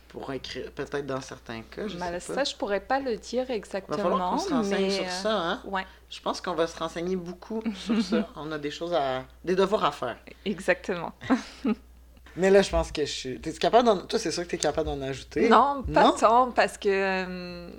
pour 0.07 0.33
écrire, 0.33 0.71
peut-être 0.71 1.05
dans 1.05 1.21
certains 1.21 1.61
cas, 1.61 1.87
je 1.87 1.95
sais 1.95 2.19
ça, 2.19 2.33
pas. 2.33 2.43
je 2.43 2.55
pourrais 2.55 2.79
pas 2.79 2.99
le 2.99 3.15
dire 3.17 3.43
Il 3.43 3.47
va 3.49 3.53
exactement, 3.53 3.97
falloir 3.97 4.31
qu'on 4.31 4.37
se 4.39 4.69
mais... 4.71 4.89
sur 4.89 5.03
euh, 5.03 5.09
ça, 5.09 5.37
hein? 5.37 5.61
Ouais, 5.65 5.85
Je 6.09 6.19
pense 6.19 6.41
qu'on 6.41 6.55
va 6.55 6.65
se 6.65 6.75
renseigner 6.79 7.15
beaucoup 7.15 7.61
sur 7.75 8.01
ça. 8.01 8.27
On 8.35 8.51
a 8.51 8.57
des 8.57 8.71
choses 8.71 8.93
à... 8.93 9.25
des 9.45 9.55
devoirs 9.55 9.83
à 9.85 9.91
faire. 9.91 10.17
exactement. 10.45 11.13
Mais 12.37 12.49
là, 12.49 12.61
je 12.61 12.69
pense 12.69 12.91
que 12.91 13.05
je 13.05 13.11
suis... 13.11 13.41
T'es 13.41 13.51
capable 13.53 13.85
d'en... 13.85 13.97
Toi, 13.97 14.19
c'est 14.19 14.31
sûr 14.31 14.43
que 14.43 14.49
t'es 14.49 14.57
capable 14.57 14.87
d'en 14.87 15.01
ajouter. 15.01 15.49
Non, 15.49 15.83
pas 15.83 16.03
Non? 16.03 16.15
tant, 16.17 16.51
parce 16.51 16.77
que 16.77 16.89
euh, 16.89 17.69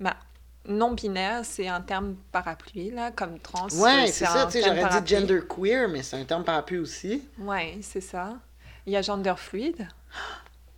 bah, 0.00 0.16
non-binaire, 0.66 1.44
c'est 1.44 1.68
un 1.68 1.80
terme 1.80 2.16
parapluie, 2.32 2.90
là, 2.90 3.10
comme 3.10 3.38
trans. 3.38 3.68
Ouais, 3.68 4.06
c'est 4.06 4.24
ça, 4.24 4.46
tu 4.46 4.52
sais, 4.52 4.62
j'aurais 4.62 5.00
dit 5.00 5.14
gender 5.14 5.40
queer, 5.48 5.88
mais 5.88 6.02
c'est 6.02 6.16
un 6.16 6.24
terme 6.24 6.44
parapluie 6.44 6.78
aussi. 6.78 7.22
Ouais, 7.38 7.78
c'est 7.82 8.00
ça. 8.00 8.38
Il 8.86 8.92
y 8.92 8.96
a 8.96 9.02
gender 9.02 9.34
fluide. 9.36 9.88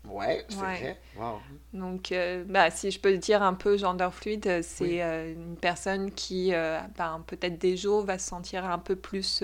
Ouais, 0.05 0.45
c'est 0.49 0.57
Ouais. 0.57 0.79
vrai. 0.81 1.01
Wow. 1.17 1.41
Donc, 1.73 2.13
euh, 2.13 2.45
bah, 2.47 2.71
si 2.71 2.91
je 2.91 3.01
peux 3.01 3.17
dire 3.19 3.43
un 3.43 3.55
peu 3.55 3.77
gender 3.77 4.09
fluide, 4.13 4.63
c'est 4.63 4.85
Oui. 4.85 5.01
euh, 5.03 5.33
une 5.33 5.57
personne 5.57 6.13
qui, 6.13 6.53
ben, 6.53 7.23
peut-être 7.27 7.59
des 7.59 7.77
jours, 7.77 8.05
va 8.05 8.19
se 8.19 8.29
sentir 8.29 8.65
un 8.65 8.79
peu 8.79 8.97
plus 8.97 9.43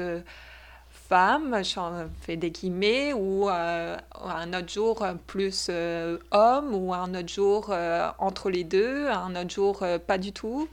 femme, 1.16 1.62
je 1.62 1.78
fais 2.22 2.36
des 2.38 2.50
guillemets, 2.50 3.12
ou 3.12 3.50
euh, 3.50 3.98
un 4.24 4.54
autre 4.54 4.70
jour 4.72 5.02
euh, 5.02 5.12
plus 5.26 5.66
euh, 5.68 6.16
homme, 6.30 6.74
ou 6.74 6.94
un 6.94 7.14
autre 7.14 7.28
jour 7.28 7.66
euh, 7.68 8.08
entre 8.18 8.48
les 8.48 8.64
deux, 8.64 9.08
un 9.08 9.36
autre 9.36 9.50
jour 9.50 9.84
pas 10.06 10.16
du 10.16 10.32
tout. 10.32 10.70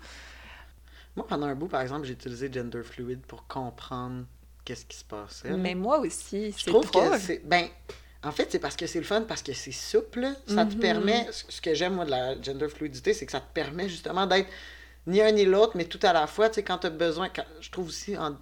Moi, 1.18 1.28
pendant 1.28 1.48
un 1.48 1.56
bout, 1.56 1.68
par 1.68 1.82
exemple, 1.82 2.06
j'ai 2.08 2.14
utilisé 2.14 2.50
gender 2.50 2.84
fluid 2.84 3.20
pour 3.28 3.48
comprendre 3.48 4.24
qu'est-ce 4.64 4.86
qui 4.86 4.96
se 4.96 5.04
passait. 5.04 5.50
là. 5.50 5.58
Mais 5.58 5.76
moi 5.76 6.00
aussi, 6.00 6.56
c'est 6.58 6.72
drôle. 6.72 7.12
que 7.12 7.18
c'est. 7.20 7.42
Ben, 7.44 7.66
en 8.24 8.32
fait, 8.32 8.48
c'est 8.50 8.60
parce 8.60 8.78
que 8.78 8.88
c'est 8.88 9.00
le 9.00 9.06
fun, 9.06 9.24
parce 9.24 9.42
que 9.44 9.52
c'est 9.52 9.74
souple. 9.74 10.26
Ça 10.48 10.64
te 10.66 10.74
Mhm. 10.76 10.80
permet. 10.80 11.28
Ce 11.34 11.44
ce 11.52 11.60
que 11.60 11.74
j'aime, 11.74 11.96
moi, 11.96 12.06
de 12.06 12.12
la 12.12 12.42
gender 12.42 12.70
fluidité, 12.70 13.14
c'est 13.14 13.26
que 13.26 13.34
ça 13.34 13.42
te 13.42 13.54
permet 13.54 13.90
justement 13.90 14.26
d'être 14.26 14.48
ni 15.06 15.22
un 15.22 15.32
ni 15.32 15.44
l'autre, 15.44 15.74
mais 15.76 15.84
tout 15.86 16.00
à 16.04 16.14
la 16.14 16.28
fois. 16.28 16.48
Tu 16.48 16.56
sais, 16.56 16.64
quand 16.64 16.78
tu 16.78 16.88
as 16.88 16.92
besoin. 16.92 17.28
quand- 17.28 17.44
je 17.60 17.70
trouve 17.72 17.88
aussi, 17.90 18.18
en, 18.18 18.38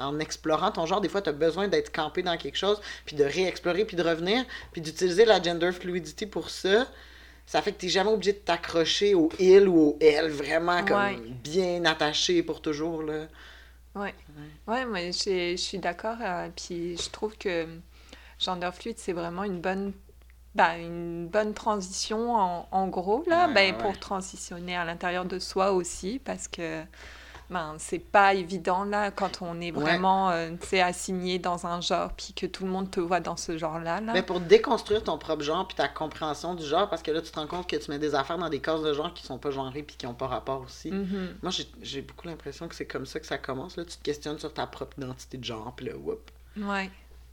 en 0.00 0.18
explorant 0.20 0.72
ton 0.72 0.86
genre, 0.86 1.00
des 1.00 1.08
fois, 1.08 1.22
tu 1.22 1.30
as 1.30 1.32
besoin 1.32 1.68
d'être 1.68 1.92
campé 1.92 2.22
dans 2.22 2.36
quelque 2.36 2.56
chose, 2.58 2.80
puis 3.06 3.16
de 3.16 3.24
réexplorer, 3.24 3.84
puis 3.84 3.96
de 3.96 4.02
revenir, 4.02 4.44
puis 4.72 4.80
d'utiliser 4.80 5.24
la 5.24 5.42
gender 5.42 5.72
fluidity 5.72 6.26
pour 6.26 6.50
ça. 6.50 6.88
Ça 7.46 7.62
fait 7.62 7.72
que 7.72 7.78
tu 7.80 7.86
n'es 7.86 7.92
jamais 7.92 8.10
obligé 8.10 8.32
de 8.32 8.38
t'accrocher 8.38 9.14
au 9.14 9.30
il 9.38 9.68
ou 9.68 9.78
au 9.80 9.98
elle, 10.00 10.30
vraiment 10.30 10.82
comme 10.84 10.96
Ouais. 10.96 11.18
bien 11.28 11.84
attaché 11.84 12.42
pour 12.42 12.62
toujours. 12.62 13.02
Là. 13.02 13.26
Ouais, 13.94 14.14
ouais, 14.68 14.84
moi 14.86 15.10
je 15.10 15.56
suis 15.56 15.78
d'accord. 15.78 16.16
euh, 16.22 16.48
puis 16.54 16.96
je 16.96 17.10
trouve 17.10 17.36
que 17.36 17.66
gender 18.38 18.70
fluide, 18.72 18.98
c'est 18.98 19.12
vraiment 19.12 19.44
une 19.44 19.60
bonne, 19.60 19.92
bah, 20.54 20.78
une 20.78 21.28
bonne 21.28 21.54
transition 21.54 22.34
en, 22.36 22.68
en 22.72 22.88
gros, 22.88 23.24
là, 23.28 23.48
Ouais, 23.48 23.54
ben, 23.54 23.76
ouais, 23.76 23.78
pour 23.78 23.98
transitionner 23.98 24.76
à 24.76 24.84
l'intérieur 24.84 25.24
de 25.26 25.38
soi 25.40 25.72
aussi, 25.72 26.20
parce 26.24 26.48
que 26.48 26.84
ben, 27.50 27.74
c'est 27.78 27.98
pas 27.98 28.32
évident 28.34 28.84
là 28.84 29.10
quand 29.10 29.42
on 29.42 29.60
est 29.60 29.72
Ouais. 29.72 29.80
vraiment 29.82 30.30
euh, 30.30 30.50
assigné 30.82 31.38
dans 31.38 31.66
un 31.66 31.80
genre, 31.80 32.12
puis 32.12 32.32
que 32.32 32.46
tout 32.46 32.64
le 32.64 32.70
monde 32.70 32.90
te 32.90 33.00
voit 33.00 33.20
dans 33.20 33.36
ce 33.36 33.58
genre-là. 33.58 34.00
Là. 34.00 34.12
Mais 34.12 34.22
pour 34.22 34.40
déconstruire 34.40 35.02
ton 35.04 35.18
propre 35.18 35.42
genre 35.42 35.66
puis 35.66 35.76
ta 35.76 35.88
compréhension 35.88 36.54
du 36.54 36.64
genre, 36.64 36.88
parce 36.88 37.02
que 37.02 37.10
là, 37.10 37.20
tu 37.20 37.30
te 37.30 37.38
rends 37.38 37.46
compte 37.46 37.68
que 37.68 37.76
tu 37.76 37.90
mets 37.90 37.98
des 37.98 38.14
affaires 38.14 38.38
dans 38.38 38.48
des 38.48 38.60
cases 38.60 38.82
de 38.82 38.92
genre 38.94 39.12
qui 39.12 39.24
sont 39.26 39.38
pas 39.38 39.50
genrées 39.50 39.82
puis 39.82 39.96
qui 39.96 40.06
ont 40.06 40.14
pas 40.14 40.28
rapport 40.28 40.62
aussi. 40.62 40.90
Mhm. 40.92 41.36
Moi, 41.42 41.50
j'ai- 41.50 41.66
j'ai 41.82 42.02
beaucoup 42.02 42.26
l'impression 42.28 42.68
que 42.68 42.74
c'est 42.74 42.86
comme 42.86 43.04
ça 43.06 43.18
que 43.20 43.26
ça 43.26 43.36
commence. 43.38 43.76
Là. 43.76 43.84
Tu 43.84 43.96
te 43.96 44.02
questionnes 44.02 44.38
sur 44.38 44.54
ta 44.54 44.66
propre 44.66 44.96
identité 44.98 45.36
de 45.36 45.44
genre, 45.44 45.72
puis 45.76 45.86
là, 45.86 45.96
whoop. 45.96 46.30
Ouais, 46.56 46.90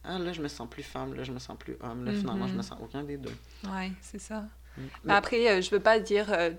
Ah, 0.09 0.17
là, 0.19 0.31
je 0.31 0.41
me 0.41 0.47
sens 0.47 0.69
plus 0.69 0.83
femme, 0.83 1.13
là, 1.15 1.23
je 1.25 1.31
me 1.33 1.39
sens 1.39 1.57
plus 1.59 1.75
homme. 1.81 2.05
Là, 2.05 2.13
finalement, 2.13 2.47
je 2.47 2.53
me 2.53 2.61
sens 2.61 2.77
aucun 2.81 3.03
des 3.03 3.17
deux. 3.17 3.35
ouais, 3.65 3.91
c'est 4.01 4.19
ça. 4.21 4.39
Mm. 4.77 4.81
Mais 5.03 5.13
Après, 5.13 5.49
euh, 5.51 5.61
je 5.61 5.69
veux 5.69 5.81
pas 5.81 5.99
dire, 5.99 6.27
euh, 6.31 6.51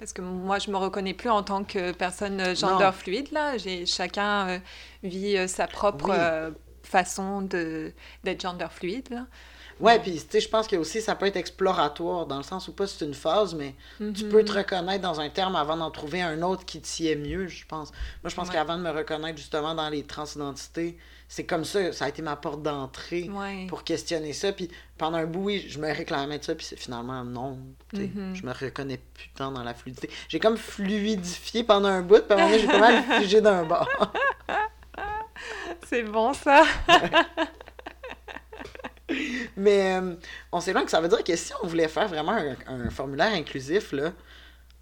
parce 0.00 0.14
que 0.14 0.22
moi, 0.22 0.58
je 0.58 0.70
me 0.70 0.76
reconnais 0.78 1.12
plus 1.12 1.28
en 1.28 1.42
tant 1.42 1.62
que 1.62 1.92
personne 1.92 2.40
euh, 2.40 2.54
gender 2.54 2.84
Non. 2.86 2.92
fluide. 2.92 3.30
Là, 3.32 3.58
j'ai 3.58 3.84
chacun 3.84 4.48
euh, 4.48 4.58
vit 5.02 5.36
euh, 5.36 5.46
sa 5.46 5.66
propre 5.66 6.06
Oui. 6.08 6.16
euh, 6.18 6.50
façon 6.82 7.42
de 7.42 7.92
d'être 8.24 8.40
gender 8.40 8.66
fluide. 8.70 9.10
Là. 9.10 9.26
Ouais, 9.80 9.98
puis 9.98 10.12
tu 10.12 10.20
sais, 10.30 10.40
je 10.40 10.48
pense 10.48 10.66
que 10.66 10.76
aussi 10.76 11.00
ça 11.00 11.14
peut 11.14 11.26
être 11.26 11.36
exploratoire, 11.36 12.26
dans 12.26 12.36
le 12.36 12.42
sens 12.42 12.68
où 12.68 12.72
pas 12.72 12.86
c'est 12.86 13.04
une 13.04 13.14
phase, 13.14 13.54
mais 13.54 13.74
tu 14.14 14.28
peux 14.28 14.44
te 14.44 14.52
reconnaître 14.52 15.02
dans 15.02 15.20
un 15.20 15.30
terme 15.30 15.56
avant 15.56 15.76
d'en 15.76 15.90
trouver 15.90 16.20
un 16.22 16.42
autre 16.42 16.64
qui 16.64 16.80
t'y 16.80 17.08
est 17.08 17.16
mieux, 17.16 17.48
je 17.48 17.64
pense. 17.66 17.90
Moi, 18.22 18.30
je 18.30 18.34
pense 18.36 18.48
Ouais. 18.48 18.54
qu'avant 18.54 18.76
de 18.76 18.82
me 18.82 18.90
reconnaître 18.90 19.38
justement 19.38 19.74
dans 19.74 19.88
les 19.88 20.02
transidentités, 20.04 20.98
c'est 21.28 21.44
comme 21.44 21.64
ça, 21.64 21.92
ça 21.92 22.06
a 22.06 22.08
été 22.08 22.22
ma 22.22 22.34
porte 22.36 22.62
d'entrée. 22.62 23.30
Ouais. 23.30 23.66
pour 23.68 23.84
questionner 23.84 24.32
ça. 24.32 24.52
Puis 24.52 24.68
pendant 24.98 25.18
un 25.18 25.26
bout, 25.26 25.44
oui, 25.44 25.64
je 25.68 25.78
me 25.78 25.86
réclamais 25.92 26.38
de 26.38 26.44
ça, 26.44 26.54
puis 26.54 26.66
c'est 26.66 26.78
finalement 26.78 27.22
non. 27.24 27.58
tu 27.94 27.96
sais, 28.00 28.10
Mhm. 28.14 28.34
Je 28.34 28.44
me 28.44 28.52
reconnais 28.52 28.98
plus 29.14 29.28
tant 29.36 29.50
dans 29.52 29.62
la 29.62 29.72
fluidité. 29.74 30.10
J'ai 30.28 30.40
comme 30.40 30.56
fluidifié 30.56 31.62
pendant 31.64 31.88
un 31.88 32.02
bout, 32.02 32.20
puis 32.28 32.38
à 32.38 32.42
un 32.42 32.46
moment 32.46 32.58
j'ai 32.58 32.66
pas 32.66 32.78
mal 32.78 33.02
figé 33.22 33.40
d'un 33.40 33.62
bord. 33.64 33.88
C'est 35.88 36.02
bon 36.02 36.32
ça. 36.34 36.64
Mais 39.56 39.96
euh, 40.00 40.14
on 40.52 40.60
s'éloigne 40.60 40.84
que 40.84 40.90
ça 40.90 41.00
veut 41.00 41.08
dire 41.08 41.24
que 41.24 41.36
si 41.36 41.52
on 41.62 41.66
voulait 41.66 41.88
faire 41.88 42.08
vraiment 42.08 42.32
un, 42.32 42.56
un 42.86 42.90
formulaire 42.90 43.32
inclusif, 43.32 43.92
là, 43.92 44.12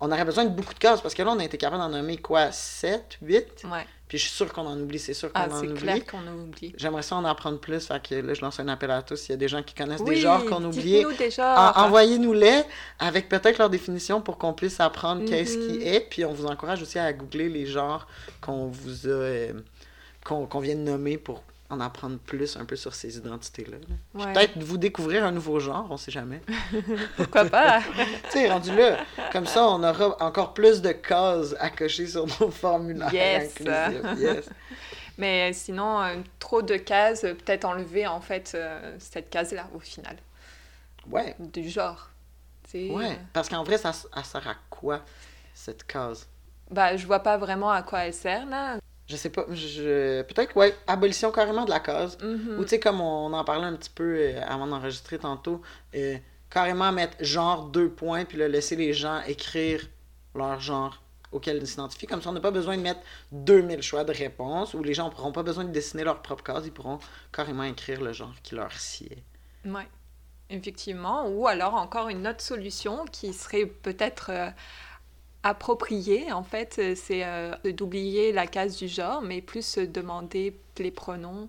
on 0.01 0.13
aurait 0.13 0.25
besoin 0.25 0.45
de 0.45 0.51
beaucoup 0.51 0.75
de 0.75 0.79
cases, 0.79 1.01
parce 1.01 1.15
que 1.15 1.23
là, 1.23 1.33
on 1.33 1.39
a 1.41 1.45
été 1.45 1.59
capable 1.59 1.83
d'en 1.83 1.89
nommer 1.89 2.19
quoi 2.19 2.53
7, 2.53 3.19
8 3.23 3.65
Ouais. 3.65 3.87
Puis 4.07 4.17
je 4.17 4.23
suis 4.25 4.33
sûr 4.33 4.51
qu'on 4.53 4.65
en 4.67 4.79
oublie, 4.81 4.99
c'est 4.99 5.13
sûr 5.13 5.31
qu'on 5.31 5.41
Ah, 5.41 5.49
en 5.51 5.61
c'est 5.61 5.67
oublie. 5.67 5.83
clair 5.83 6.07
qu'on 6.07 6.27
a 6.27 6.33
oublié. 6.33 6.73
J'aimerais 6.79 7.03
ça 7.03 7.17
en 7.17 7.25
apprendre 7.27 7.59
plus, 7.59 7.85
fait 7.87 8.01
que 8.03 8.15
là, 8.15 8.33
je 8.33 8.41
lance 8.41 8.59
un 8.59 8.69
appel 8.69 8.91
à 8.91 9.03
tous. 9.03 9.17
S'il 9.17 9.31
y 9.31 9.35
a 9.35 9.37
des 9.37 9.49
gens 9.49 9.63
qui 9.63 9.75
connaissent 9.75 10.03
des 10.03 10.17
genres 10.17 10.45
qu'on 10.47 10.65
genres. 11.31 11.75
Envoyez-nous-les 11.77 12.63
avec 13.01 13.29
peut-être 13.29 13.59
leur 13.59 13.69
définition 13.69 14.23
pour 14.23 14.39
qu'on 14.39 14.55
puisse 14.55 14.81
apprendre 14.81 15.29
qu'est-ce 15.29 15.59
qui 15.59 15.83
est. 15.87 16.01
Puis 16.09 16.25
on 16.25 16.33
vous 16.33 16.47
encourage 16.47 16.81
aussi 16.81 16.99
à 16.99 17.13
googler 17.13 17.49
les 17.51 17.67
genres 17.67 18.07
qu'on 18.41 18.69
vous 18.69 19.07
a. 19.09 19.11
euh, 19.11 19.53
qu'on 20.25 20.47
qu'on 20.47 20.61
vient 20.61 20.75
de 20.75 20.81
nommer 20.81 21.19
pour 21.19 21.43
en 21.71 21.81
apprendre 21.81 22.19
plus 22.19 22.57
un 22.57 22.65
peu 22.65 22.77
sur 22.77 22.95
ces 22.95 23.19
identités-là. 23.19 23.77
là. 23.79 23.87
Puis 24.15 24.25
Ouais. 24.25 24.33
Peut-être 24.33 24.59
vous 24.63 24.79
découvrir 24.79 25.25
un 25.25 25.33
nouveau 25.33 25.61
genre, 25.61 25.87
on 25.91 25.97
sait 25.99 26.11
jamais. 26.11 26.41
Pourquoi 27.17 27.45
pas? 27.45 27.81
Tu 28.25 28.39
sais, 28.39 28.51
rendu 28.51 28.75
là, 28.75 28.99
comme 29.33 29.47
ça, 29.47 29.65
on 29.67 29.83
aura 29.83 30.17
encore 30.23 30.55
plus 30.55 30.81
de 30.81 30.93
cases 30.93 31.55
à 31.61 31.69
cocher 31.71 32.07
sur 32.07 32.27
nos 32.41 32.51
formulaires 32.51 33.13
Yes. 33.13 33.53
inclusifs. 33.61 34.03
Yes. 34.19 34.49
Mais 35.19 35.53
sinon, 35.53 36.01
euh, 36.01 36.15
trop 36.39 36.63
de 36.63 36.77
cases, 36.77 37.25
euh, 37.25 37.35
peut-être 37.35 37.65
enlever 37.65 38.07
en 38.07 38.21
fait 38.21 38.53
euh, 38.55 38.95
cette 38.99 39.29
case-là 39.31 39.67
au 39.75 39.81
final, 39.81 40.17
Ouais, 41.11 41.35
du 41.39 41.69
genre. 41.69 42.11
Ouais. 42.75 43.13
euh, 43.13 43.15
Parce 43.33 43.49
qu'en 43.49 43.65
vrai, 43.65 43.79
ça, 43.79 43.93
sert 43.93 44.47
à 44.47 44.55
quoi, 44.71 45.01
cette 45.55 45.85
case? 45.87 46.29
Bah, 46.71 46.97
je 46.97 47.07
vois 47.07 47.21
pas 47.21 47.37
vraiment 47.39 47.71
à 47.71 47.83
quoi 47.83 48.01
elle 48.01 48.15
sert 48.15 48.47
là. 48.47 48.77
Je 49.09 49.17
sais 49.17 49.31
pas, 49.31 49.47
je... 49.53 50.23
peut-être, 50.23 50.55
ouais, 50.57 50.77
abolition 50.87 51.33
carrément 51.33 51.65
de 51.65 51.71
la 51.71 51.81
case. 51.81 52.19
Mhm. 52.23 52.59
Ou 52.59 52.63
tu 52.65 52.71
sais, 52.71 52.81
comme 52.81 53.01
on 53.01 53.33
en 53.33 53.45
parlait 53.45 53.67
un 53.67 53.75
petit 53.75 53.91
peu 53.91 54.17
euh, 54.19 54.41
avant 54.47 54.67
d'enregistrer 54.67 55.19
tantôt, 55.19 55.63
euh, 55.95 56.19
carrément 56.51 56.93
mettre 56.93 57.17
genre 57.21 57.65
deux 57.65 57.89
points, 57.89 58.27
puis 58.27 58.37
là, 58.37 58.49
laisser 58.49 58.77
les 58.77 58.93
gens 58.93 59.23
écrire 59.27 59.81
leur 60.35 60.61
genre 60.61 61.03
auquel 61.33 61.57
ils 61.57 61.67
s'identifient. 61.67 62.07
Comme 62.07 62.21
ça, 62.21 62.31
on 62.31 62.33
n'a 62.33 62.41
pas 62.41 62.51
besoin 62.51 62.77
de 62.77 62.83
mettre 62.83 63.01
2000 63.33 63.83
choix 63.83 64.05
de 64.05 64.13
réponses, 64.13 64.75
ou 64.75 64.83
les 64.83 64.93
gens 64.93 65.11
n'auront 65.11 65.33
pas 65.33 65.43
besoin 65.43 65.65
de 65.65 65.71
dessiner 65.71 66.05
leur 66.05 66.21
propre 66.21 66.45
case, 66.45 66.67
ils 66.67 66.73
pourront 66.73 66.99
carrément 67.33 67.65
écrire 67.65 68.03
le 68.03 68.13
genre 68.13 68.35
qui 68.43 68.55
leur 68.55 68.73
sied. 68.73 69.23
Ouais, 69.65 69.89
effectivement. 70.51 71.29
Ou 71.29 71.47
alors 71.47 71.75
encore 71.75 72.09
une 72.09 72.27
autre 72.27 72.43
solution 72.43 73.05
qui 73.07 73.33
serait 73.33 73.67
peut-être 73.67 74.31
euh, 74.31 74.51
appropriée, 75.43 76.33
en 76.33 76.43
fait, 76.43 76.77
euh, 76.79 76.95
c'est 76.97 77.25
euh, 77.25 77.53
d'oublier 77.65 78.33
la 78.33 78.47
case 78.47 78.77
du 78.77 78.89
genre, 78.89 79.23
mais 79.23 79.41
plus 79.41 79.65
se 79.65 79.81
demander 79.81 80.59
les 80.79 80.91
pronoms 80.91 81.49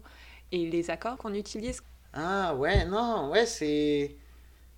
et 0.51 0.69
les 0.69 0.89
accords 0.89 1.17
qu'on 1.17 1.33
utilise. 1.33 1.81
Ah 2.13 2.55
ouais, 2.55 2.85
non, 2.85 3.29
ouais, 3.31 3.45
c'est... 3.45 4.15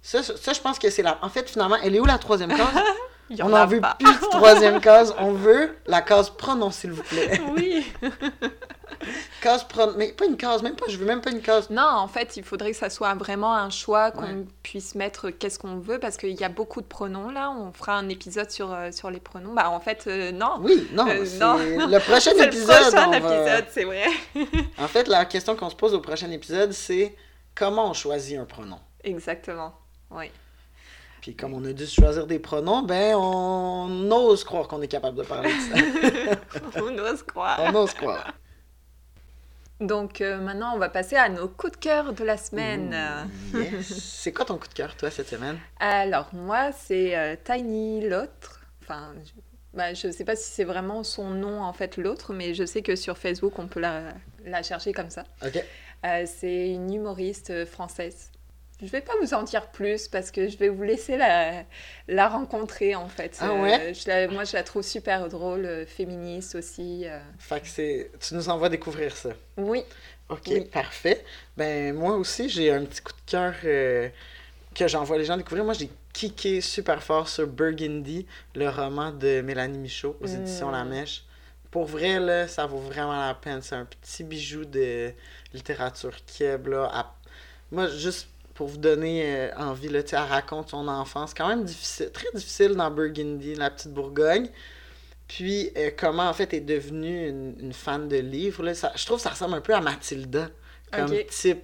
Ça, 0.02 0.24
ça, 0.24 0.36
ça, 0.36 0.54
je 0.54 0.62
pense 0.62 0.80
que 0.80 0.90
c'est 0.90 1.04
la... 1.04 1.20
En 1.24 1.30
fait, 1.30 1.50
finalement, 1.50 1.78
elle 1.84 1.96
est 1.96 2.00
où 2.00 2.06
la 2.06 2.18
troisième 2.18 2.50
case? 2.50 2.76
On 3.40 3.50
n'en 3.50 3.66
veut 3.66 3.80
pas. 3.80 3.96
plus 4.00 4.14
de 4.14 4.30
troisième 4.30 4.82
case, 4.82 5.16
on 5.18 5.32
veut 5.32 5.78
la 5.86 6.02
case 6.02 6.30
pronom, 6.30 6.70
s'il 6.70 6.92
vous 6.92 7.04
plaît. 7.04 7.40
Oui. 7.56 7.86
Case 9.42 9.66
mais 9.98 10.12
pas 10.14 10.26
une 10.26 10.38
case, 10.38 10.62
même 10.62 10.76
pas, 10.76 10.86
je 10.88 10.98
veux 10.98 11.06
même 11.06 11.20
pas 11.20 11.32
une 11.32 11.42
case. 11.42 11.70
Non, 11.72 11.82
en 11.82 12.08
fait, 12.08 12.38
il 12.38 12.44
faudrait 12.44 12.72
que 12.72 12.78
ça 12.78 12.90
soit 12.92 13.14
vraiment 13.16 13.54
un 13.56 13.70
choix, 13.72 14.12
qu'on 14.12 14.22
Ouais. 14.22 14.46
puisse 14.62 14.94
mettre 14.96 15.32
qu'est-ce 15.32 15.58
qu'on 15.58 15.78
veut, 15.80 15.98
parce 16.00 16.16
qu'il 16.18 16.40
y 16.40 16.44
a 16.44 16.50
beaucoup 16.50 16.80
de 16.82 16.86
pronoms 16.86 17.32
là. 17.32 17.50
On 17.52 17.72
fera 17.72 17.98
un 17.98 18.08
épisode 18.08 18.52
sur, 18.52 18.72
euh, 18.72 18.92
sur 18.92 19.10
les 19.10 19.20
pronoms. 19.20 19.54
Bah, 19.54 19.70
en 19.72 19.80
fait, 19.80 20.06
euh, 20.08 20.32
non. 20.32 20.58
Oui, 20.62 20.88
non, 20.94 21.08
Euh, 21.10 21.26
non. 21.40 21.58
le 21.58 21.98
prochain 22.00 22.32
C'est 22.36 22.38
le 22.38 22.44
épisode. 22.46 22.68
prochain 22.92 23.10
va- 23.10 23.18
épisode, 23.18 23.66
c'est 23.72 23.84
vrai. 23.84 24.06
En 24.78 24.88
fait, 24.88 25.08
la 25.08 25.26
question 25.26 25.56
qu'on 25.56 25.70
se 25.72 25.76
pose 25.76 25.94
au 25.96 26.00
prochain 26.02 26.30
épisode, 26.30 26.72
c'est 26.72 27.16
comment 27.56 27.90
on 27.90 27.94
choisit 27.94 28.38
un 28.38 28.46
pronom? 28.46 28.78
Exactement. 29.04 29.74
Oui. 30.12 30.30
Puis 31.22 31.36
comme 31.36 31.54
on 31.54 31.64
a 31.66 31.74
dû 31.74 31.86
choisir 31.88 32.26
des 32.28 32.40
pronoms, 32.40 32.82
ben 32.84 33.16
on 33.16 34.10
ose 34.12 34.44
croire 34.44 34.68
qu'on 34.68 34.82
est 34.82 34.88
capable 34.88 35.18
de 35.18 35.24
parler 35.24 35.52
de 35.54 35.60
ça. 35.60 36.36
On 36.84 36.98
ose 36.98 37.24
croire. 37.24 37.60
on 37.64 37.76
ose 37.76 37.94
croire. 37.94 38.32
Donc 39.82 40.22
euh, 40.22 40.38
maintenant, 40.40 40.76
on 40.76 40.78
va 40.78 40.90
passer 40.90 41.16
à 41.16 41.28
nos 41.28 41.48
coups 41.48 41.74
de 41.74 41.78
cœur 41.78 42.14
de 42.14 42.24
la 42.24 42.38
semaine. 42.38 42.96
Yes. 43.54 43.88
C'est 44.22 44.32
quoi 44.32 44.46
ton 44.46 44.58
coup 44.58 44.68
de 44.68 44.74
cœur, 44.74 44.96
toi, 44.96 45.10
cette 45.10 45.28
semaine? 45.28 45.58
Alors, 45.80 46.30
moi, 46.34 46.72
c'est 46.72 47.18
euh, 47.18 47.36
Tiny 47.44 48.08
l'autre. 48.08 48.62
Enfin, 48.84 49.14
je... 49.26 49.32
bah, 49.74 49.94
je 49.96 50.12
sais 50.12 50.24
pas 50.24 50.36
si 50.36 50.52
c'est 50.52 50.64
vraiment 50.64 51.04
son 51.04 51.32
nom, 51.32 51.64
en 51.64 51.74
fait, 51.74 51.98
l'autre, 51.98 52.32
mais 52.32 52.54
je 52.54 52.64
sais 52.64 52.84
que 52.84 52.96
sur 52.96 53.18
Facebook, 53.18 53.58
on 53.58 53.68
peut 53.68 53.80
la, 53.80 54.14
la 54.46 54.62
chercher 54.62 54.94
comme 54.94 55.10
ça. 55.10 55.24
Ok. 55.44 55.64
Euh, 56.06 56.26
c'est 56.28 56.70
une 56.70 56.94
humoriste 56.94 57.66
française. 57.66 58.32
Je 58.82 58.88
vais 58.88 59.02
pas 59.02 59.14
vous 59.22 59.34
en 59.34 59.44
dire 59.44 59.68
plus 59.72 60.08
parce 60.08 60.32
que 60.32 60.48
je 60.48 60.58
vais 60.58 60.70
vous 60.70 60.84
laisser 60.84 61.18
la, 61.18 61.64
la 62.08 62.28
rencontrer 62.28 62.96
en 62.96 63.08
fait. 63.08 63.38
Ah 63.40 63.54
ouais? 63.54 63.80
Euh, 63.80 63.94
je 63.94 64.08
la- 64.08 64.28
moi, 64.28 64.44
je 64.44 64.54
la 64.54 64.64
trouve 64.64 64.82
super 64.84 65.28
drôle, 65.30 65.66
euh, 65.66 65.86
féministe 65.86 66.56
aussi. 66.56 67.04
euh. 67.06 67.20
Fait 67.40 67.62
que 67.62 67.68
c'est... 67.68 68.12
Tu 68.20 68.34
nous 68.36 68.50
envoies 68.50 68.70
découvrir 68.70 69.16
ça. 69.16 69.30
Oui. 69.58 69.84
Ok, 70.30 70.44
Oui. 70.48 70.62
parfait. 70.66 71.24
Ben, 71.58 71.94
moi 71.94 72.16
aussi, 72.16 72.48
j'ai 72.50 72.72
un 72.72 72.86
petit 72.86 73.02
coup 73.02 73.12
de 73.12 73.30
cœur 73.32 73.54
que 73.62 74.88
j'envoie 74.88 75.18
les 75.18 75.26
gens 75.26 75.38
découvrir. 75.38 75.64
Moi, 75.66 75.74
j'ai 75.74 75.90
kické 76.14 76.62
super 76.62 77.04
fort 77.04 77.28
sur 77.28 77.48
Burgundy, 77.48 78.26
le 78.56 78.70
roman 78.70 79.12
de 79.12 79.42
Mélanie 79.42 79.78
Michaud 79.78 80.16
aux 80.22 80.28
éditions 80.28 80.72
La 80.72 80.84
Mm. 80.86 80.90
Mèche. 80.90 81.24
Pour 81.70 81.86
vrai, 81.86 82.20
là, 82.20 82.48
ça 82.48 82.66
vaut 82.66 82.80
vraiment 82.80 83.16
la 83.28 83.34
peine. 83.34 83.62
C'est 83.62 83.76
un 83.76 83.86
petit 83.86 84.24
bijou 84.24 84.66
de 84.66 85.12
littérature 85.54 86.16
keb, 86.26 86.68
là. 86.68 86.90
à- 86.94 87.16
Moi, 87.72 87.88
juste 87.88 88.28
pour 88.62 88.68
vous 88.70 88.78
donner 88.78 89.24
euh, 89.26 89.50
envie, 89.58 89.90
là, 89.90 90.02
elle 90.12 90.18
raconte 90.20 90.70
son 90.70 90.88
enfance. 90.88 91.34
quand 91.34 91.48
même 91.48 91.64
difficile, 91.64 92.12
très 92.12 92.28
difficile 92.36 92.76
dans 92.76 92.92
Burgundy, 92.92 93.56
la 93.56 93.72
petite 93.72 93.92
Bourgogne. 93.92 94.50
Puis, 95.28 95.72
euh, 95.78 95.90
comment, 95.98 96.30
en 96.30 96.34
fait, 96.34 96.54
est 96.54 96.62
devenue 96.62 97.28
une, 97.28 97.56
une 97.60 97.74
fan 97.74 98.08
de 98.08 98.18
livres. 98.18 98.62
Là. 98.62 98.76
Ça, 98.76 98.92
je 98.96 99.04
trouve 99.04 99.18
que 99.18 99.24
ça 99.24 99.32
ressemble 99.32 99.56
un 99.56 99.62
peu 99.62 99.74
à 99.74 99.82
Mathilda, 99.82 100.50
comme 100.92 101.10
type 101.32 101.64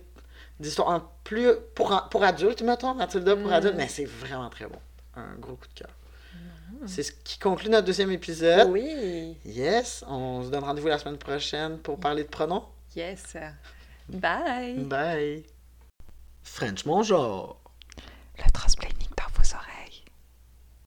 d'histoire. 0.59 0.89
Un 0.89 1.07
Plus 1.23 1.49
pour, 1.75 1.91
en- 1.91 2.07
pour 2.09 2.23
adultes, 2.23 2.63
mettons, 2.63 2.95
Mathilda 2.95 3.35
pour 3.35 3.49
Mm. 3.49 3.53
adultes, 3.53 3.75
mais 3.77 3.87
c'est 3.87 4.05
vraiment 4.05 4.49
très 4.49 4.65
bon. 4.65 4.79
Un 5.15 5.35
gros 5.39 5.53
coup 5.53 5.67
de 5.67 5.79
cœur. 5.79 5.89
C'est 6.87 7.03
ce 7.03 7.11
qui 7.11 7.37
conclut 7.37 7.69
notre 7.69 7.85
deuxième 7.85 8.09
épisode. 8.11 8.69
Oui. 8.71 9.37
Yes, 9.45 10.03
on 10.07 10.43
se 10.43 10.49
donne 10.49 10.63
rendez-vous 10.63 10.87
la 10.87 10.97
semaine 10.97 11.17
prochaine 11.19 11.77
pour 11.77 11.99
parler 11.99 12.23
de 12.23 12.29
pronoms. 12.29 12.63
Yes. 12.95 13.35
Bye. 14.09 14.79
Bye. 14.79 15.43
French, 16.47 16.85
mon. 16.85 17.66